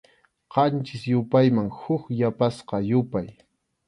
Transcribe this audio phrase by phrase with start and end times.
[0.53, 3.27] Qanchis yupayman huk yapasqa yupay.